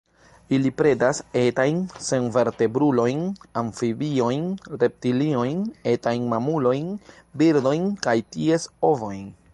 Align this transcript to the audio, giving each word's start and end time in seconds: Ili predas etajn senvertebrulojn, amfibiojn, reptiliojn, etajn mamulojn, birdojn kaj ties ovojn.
Ili 0.57 0.69
predas 0.77 1.19
etajn 1.41 1.81
senvertebrulojn, 2.05 3.21
amfibiojn, 3.61 4.49
reptiliojn, 4.85 5.63
etajn 5.95 6.27
mamulojn, 6.35 6.89
birdojn 7.43 7.89
kaj 8.07 8.17
ties 8.37 8.71
ovojn. 8.93 9.27